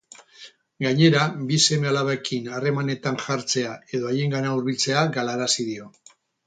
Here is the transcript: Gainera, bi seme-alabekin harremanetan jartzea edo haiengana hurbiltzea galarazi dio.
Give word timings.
Gainera, 0.85 1.25
bi 1.51 1.59
seme-alabekin 1.67 2.49
harremanetan 2.55 3.23
jartzea 3.27 3.77
edo 3.99 4.13
haiengana 4.15 4.57
hurbiltzea 4.59 5.09
galarazi 5.21 5.73
dio. 5.73 5.97